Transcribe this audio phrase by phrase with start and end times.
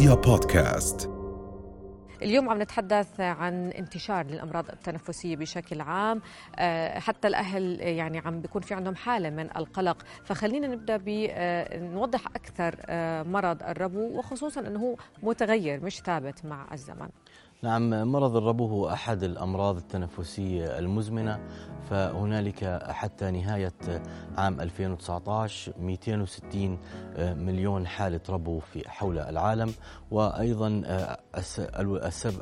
[0.00, 1.10] رؤيا بودكاست.
[2.22, 6.22] اليوم عم نتحدث عن انتشار للأمراض التنفسية بشكل عام.
[6.56, 10.02] آه، حتى الأهل يعني عم بيكون في عندهم حالة من القلق.
[10.24, 17.08] فخلينا نبدأ بنوضح أكثر آه، مرض الربو وخصوصا إنه هو متغير مش ثابت مع الزمن.
[17.62, 21.40] نعم مرض الربو هو أحد الأمراض التنفسية المزمنة
[21.90, 23.72] فهنالك حتى نهاية
[24.36, 26.78] عام 2019 260
[27.18, 29.74] مليون حالة ربو في حول العالم.
[30.10, 30.82] وأيضا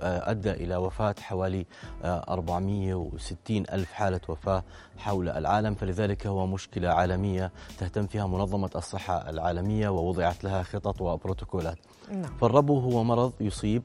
[0.02, 1.66] أدى إلى وفاة حوالي
[2.04, 4.62] 460 ألف حالة وفاة
[4.98, 5.74] حول العالم.
[5.74, 11.78] فلذلك هو مشكلة عالمية تهتم فيها منظمة الصحة العالمية ووضعت لها خطط وبروتوكولات.
[12.12, 12.36] نعم.
[12.36, 13.82] فالربو هو مرض يصيب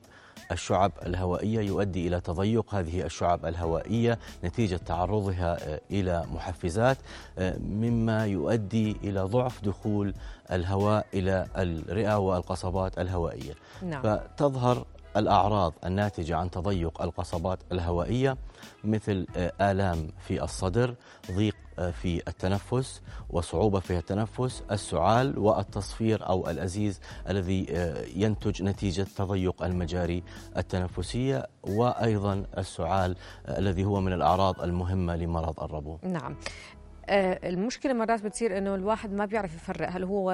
[0.51, 6.97] الشعب الهوائية يؤدي إلى تضيق هذه الشعب الهوائية نتيجة تعرضها آه، إلى محفزات
[7.37, 10.13] آه، مما يؤدي إلى ضعف دخول
[10.51, 14.01] الهواء إلى الرئة والقصبات الهوائية نعم.
[14.01, 14.85] فتظهر
[15.17, 18.37] الأعراض الناتجة عن تضيق القصبات الهوائية
[18.84, 20.95] مثل آه، آلام في الصدر
[21.31, 21.55] ضيق
[21.91, 26.99] في التنفس وصعوبة في التنفس السعال والتصفير أو الأزيز
[27.30, 30.24] الذي آه، ينتج نتيجة تضيق المجاري
[30.57, 33.15] التنفسية وأيضا السعال
[33.48, 35.98] الذي هو من الأعراض المهمة لمرض الربو.
[36.04, 36.32] نعم.
[36.32, 40.32] آه، المشكلة مرات بتصير إنه الواحد ما بيعرف يفرق هل هو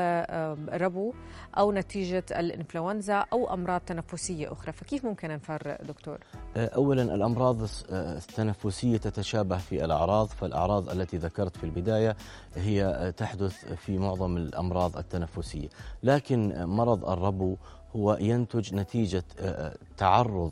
[0.74, 1.14] ربو
[1.58, 6.18] أو نتيجة الإنفلونزا أو أمراض تنفسية أخرى، فكيف ممكن نفرق دكتور؟
[6.58, 12.16] آه، اولا الأمراض التنفسية تتشابه في الأعراض، فالأعراض التي ذكرت في البداية
[12.56, 15.70] هي تحدث في معظم الأمراض التنفسية،
[16.04, 17.56] لكن مرض الربو
[17.96, 20.52] هو ينتج نتيجة آه، تعرض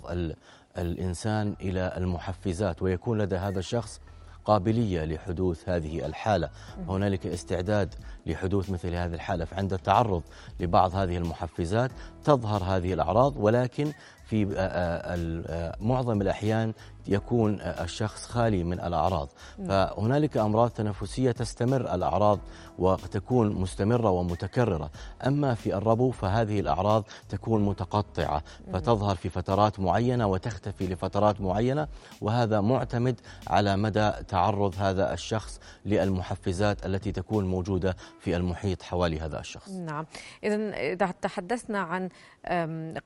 [0.77, 4.01] الإنسان إلى المحفزات ويكون لدى هذا الشخص
[4.47, 6.49] قابلية لحدوث هذه الحالة.
[6.89, 7.95] هنالك استعداد
[8.25, 10.21] لحدوث مثل هذه الحالة فعند التعرض
[10.59, 11.91] لبعض هذه المحفزات
[12.23, 13.91] تظهر هذه الأعراض ولكن
[14.27, 16.73] في آه، آه، آه، معظم الأحيان
[17.07, 19.29] يكون الشخص خالي من الأعراض.
[19.67, 22.39] فهنالك أمراض تنفسية تستمر الأعراض
[22.79, 24.89] وتكون مستمرة ومتكررة.
[25.27, 28.43] أما في الربو فهذه الأعراض تكون متقطعة
[28.73, 31.87] فتظهر في فترات معينة وتختفي لفترات معينة
[32.21, 39.39] وهذا معتمد على مدى تعرض هذا الشخص للمحفزات التي تكون موجودة في المحيط حوالي هذا
[39.39, 39.69] الشخص.
[39.69, 40.05] نعم.
[40.43, 42.09] إذا إذا تحدثنا عن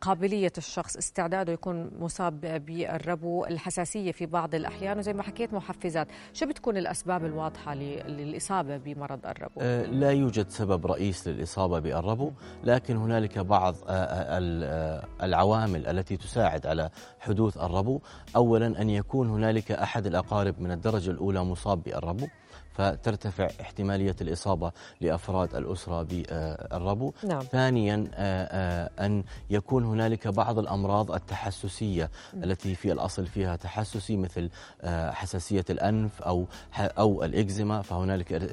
[0.02, 4.98] قابلية الشخص استعداده يكون مصاب بالربو الحساسية في بعض الأحيان.
[4.98, 10.86] وزي ما حكيت محفزات شو بتكون الأسباب الواضحة للإصابة بمرض الربو؟ أه، لا يوجد سبب
[10.86, 12.32] رئيس للإصابة بالربو
[12.64, 16.90] لكن هنالك بعض أه، أه، العوامل التي تساعد على
[17.20, 18.00] حدوث الربو.
[18.36, 22.28] أولا أن يكون هنالك أحد الأقارب من الدرجة الأولى مصاب بالربو.
[22.74, 24.72] فترتفع احتمالية الإصابة
[25.02, 27.42] لأفراد الأسرة بالربو نعم.
[27.42, 32.10] ثانيا آه، آه، أن يكون هنالك بعض الأمراض التحسسية.
[32.34, 34.50] التي في الأصل فيها تحسسي مثل
[34.82, 36.46] آه، حساسية الأنف أو
[36.80, 38.52] أو الإكزيما فهنالك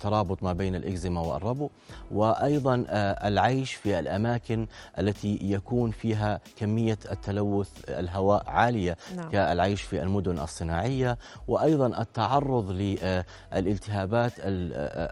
[0.00, 1.70] ترابط ما بين الإكزيما والربو
[2.10, 2.84] وأيضا
[3.24, 4.66] العيش في الأماكن
[4.98, 9.30] التي يكون فيها كمية التلوث الهواء عالية نعم.
[9.30, 11.18] كالعيش في المدن الصناعية
[11.48, 12.70] وأيضا التعرض
[13.54, 14.32] الالتهابات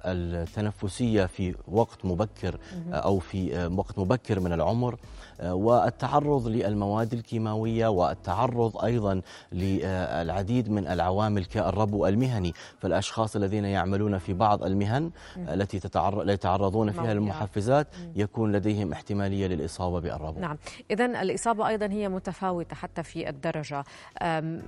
[0.04, 2.58] التنفسية في وقت مبكر
[2.92, 4.98] أو في وقت مبكر من العمر.
[5.42, 9.20] والتعرض للمواد الكيماوية والتعرض أيضا
[9.52, 12.52] للعديد من العوامل كالربو المهني.
[12.78, 15.80] فالأشخاص الذين يعملون في بعض المهن التي
[16.26, 20.40] يتعرضون فيها للمحفزات يكون لديهم احتمالية للإصابة بالربو.
[20.40, 20.56] نعم.
[20.90, 23.84] إذا الإصابة أيضا هي متفاوتة حتى في الدرجة.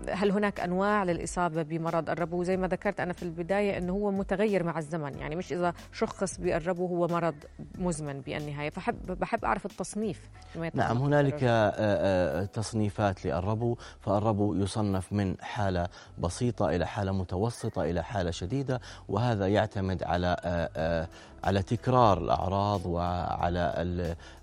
[0.08, 4.64] هل هناك أنواع للإصابة بمرض الربو؟ زي ما ذكرت أنا في البداية أنه هو متغير
[4.64, 5.18] مع الزمن.
[5.18, 7.34] يعني مش إذا شخص بالربو هو مرض
[7.78, 8.70] مزمن بالنهاية.
[8.70, 10.30] فحب بحب أعرف التصنيف
[10.74, 15.88] نعم هنالك آه، آه، تصنيفات للربو فالربو يصنف من حالة
[16.18, 21.08] بسيطة إلى حالة متوسطة إلى حالة شديدة وهذا يعتمد على آه،
[21.44, 23.74] على تكرار الأعراض وعلى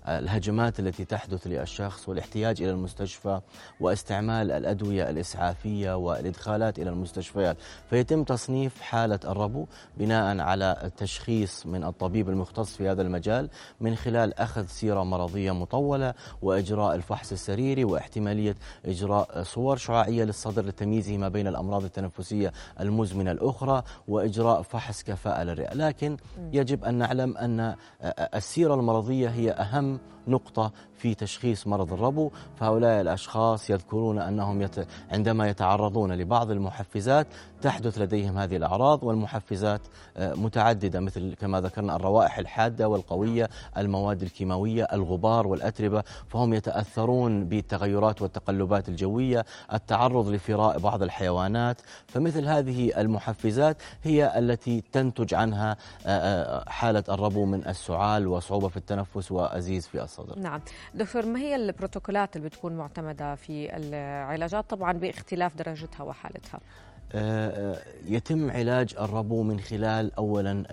[0.08, 3.40] الهجمات التي تحدث للشخص والاحتياج إلى المستشفى
[3.80, 7.56] واستعمال الأدوية الإسعافية والإدخالات إلى المستشفيات.
[7.90, 9.66] فيتم تصنيف حالة الربو
[9.96, 13.48] بناء على التشخيص من الطبيب المختص في هذا المجال
[13.80, 18.56] من خلال أخذ سيرة مرضية مطولة وإجراء الفحص السريري واحتمالية
[18.86, 25.74] إجراء صور شعاعية للصدر لتمييزه ما بين الأمراض التنفسية المزمنة الأخرى وإجراء فحص كفاءة للرئة.
[25.74, 26.16] لكن
[26.52, 27.74] يجب أن نعلم أن
[28.34, 29.98] السيرة المرضية هي أهم
[30.28, 34.86] نقطة في تشخيص مرض الربو فهؤلاء الأشخاص يذكرون أنهم يت...
[35.10, 37.26] عندما يتعرضون لبعض المحفزات
[37.62, 39.80] تحدث لديهم هذه الأعراض والمحفزات
[40.18, 48.88] متعددة مثل كما ذكرنا الروائح الحادة والقوية المواد الكيماوية الغبار والأتربة فهم يتأثرون بالتغيرات والتقلبات
[48.88, 55.76] الجوية التعرض لفراء بعض الحيوانات فمثل هذه المحفزات هي التي تنتج عنها
[56.68, 60.60] حالة الربو من السعال وصعوبة في التنفس وأزيز في الصدر نعم.
[60.94, 66.60] دكتور ما هي البروتوكولات اللي بتكون معتمدة في العلاجات؟ طبعا باختلاف درجتها وحالتها.
[68.04, 70.64] يتم علاج الربو من خلال اولا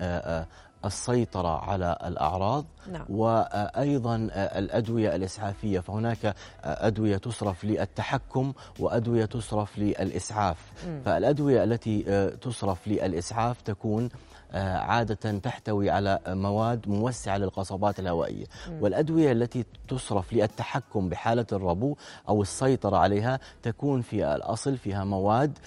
[0.84, 3.04] السيطرة على الأعراض نعم.
[3.08, 5.80] وأيضا الأدوية الإسعافية.
[5.80, 6.34] فهناك
[6.64, 10.72] أدوية تصرف للتحكم وأدوية تصرف للإسعاف.
[10.88, 11.00] م.
[11.00, 12.02] فالأدوية التي
[12.40, 14.08] تصرف للإسعاف تكون
[14.54, 18.44] عادة تحتوي على مواد موسعة للقصبات الهوائية.
[18.80, 21.96] والأدوية التي تصرف للتحكم بحالة الربو
[22.28, 25.58] أو السيطرة عليها تكون في الأصل فيها مواد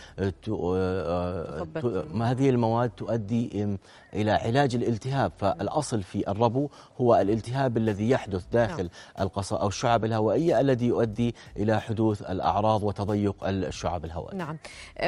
[2.22, 3.78] هذه المواد تؤدي
[4.14, 5.32] إلى علاج الالتهاب.
[5.38, 6.70] فالأصل في الربو
[7.02, 8.90] هو الالتهاب الذي يحدث داخل نعم.
[9.20, 14.58] القص أو الشعب الهوائية الذي يؤدي إلى حدوث الأعراض وتضيق الشعب الهوائية نعم.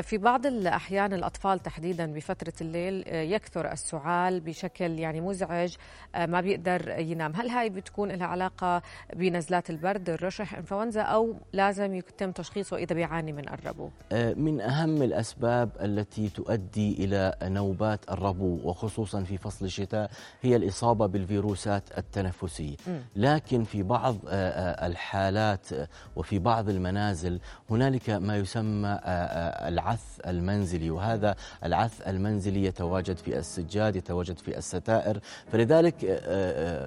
[0.02, 5.76] في بعض الأحيان الأطفال تحديدا بفترة الليل يكثر السعال بشكل يعني مزعج
[6.16, 7.34] ما بيقدر ينام.
[7.36, 8.82] هل هاي بتكون لها علاقة
[9.16, 13.90] بنزلات البرد الرشح إنفلونزا أو لازم يتم تشخيصه إذا بيعاني من الربو؟
[14.36, 20.12] من أهم الأسباب التي تؤدي إلى نوبات الربو وخصوصا في فصل الشتاء
[20.42, 22.76] هي الإصابة بالفيروسات التنفسية.
[23.16, 24.18] لكن في بعض
[24.84, 25.68] الحالات
[26.16, 34.38] وفي بعض المنازل هنالك ما يسمى العث المنزلي وهذا العث المنزلي يتواجد في السجاد يتواجد
[34.40, 35.20] في الستائر.
[35.52, 36.04] فلذلك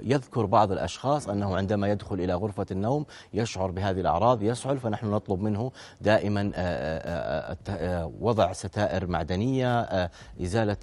[0.02, 5.40] يذكر بعض الأشخاص أنه عندما يدخل إلى غرفة النوم يشعر بهذه الأعراض يسعل فنحن نطلب
[5.40, 6.52] منه دائما
[8.20, 9.80] وضع ستائر معدنية
[10.42, 10.76] إزالة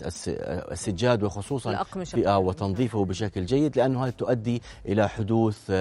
[0.71, 1.85] السجاد وخصوصا
[2.25, 5.71] وتنظيفه بشكل جيد لأنه هذه تؤدي إلى حدوث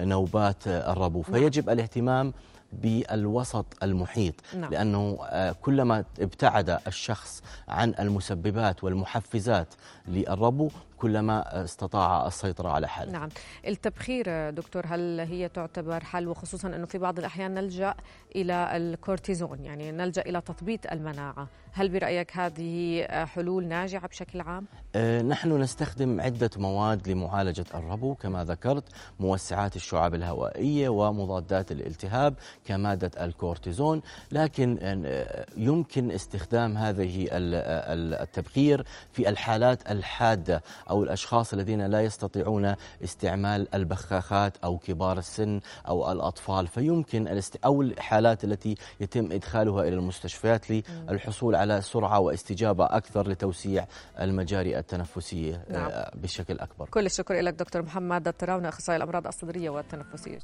[0.00, 1.22] نوبات الربو.
[1.22, 2.32] فيجب الاهتمام
[2.72, 4.70] بالوسط المحيط نعم.
[4.70, 5.18] لأنه
[5.62, 9.74] كلما ابتعد الشخص عن المسببات والمحفزات
[10.08, 13.12] للربو كلما استطاع السيطرة على حاله.
[13.12, 13.28] نعم.
[13.66, 17.94] التبخير دكتور هل هي تعتبر حل؟ وخصوصا أنه في بعض الأحيان نلجأ
[18.36, 21.48] إلى الكورتيزون يعني نلجأ إلى تثبيط المناعة.
[21.72, 24.64] هل برأيك هذه حلول ناجعة بشكل عام؟
[24.94, 28.84] أه نحن نستخدم عدة مواد لمعالجة الربو كما ذكرت
[29.20, 34.02] موسعات الشعاب الهوائية ومضادات الالتهاب كمادة الكورتيزون.
[34.32, 34.78] لكن
[35.56, 44.78] يمكن استخدام هذه التبخير في الحالات الحادة أو الأشخاص الذين لا يستطيعون استعمال البخاخات أو
[44.78, 46.66] كبار السن أو الأطفال.
[46.66, 53.86] فيمكن أو الحالات التي يتم إدخالها إلى المستشفيات للحصول على سرعة واستجابة أكثر لتوسيع
[54.20, 55.90] المجاري التنفسية نعم.
[56.14, 56.88] بشكل أكبر.
[56.90, 60.38] كل الشكر لك دكتور محمد التراونة أخصائي الأمراض الصدرية والتنفسية.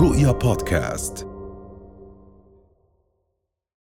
[0.00, 1.35] رؤيا بودكاست.